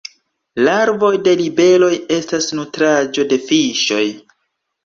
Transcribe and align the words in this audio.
Larvoj 0.67 1.11
de 1.27 1.33
libeloj 1.41 1.91
estas 2.17 2.49
nutraĵo 2.61 3.27
de 3.35 3.41
fiŝoj. 3.51 4.05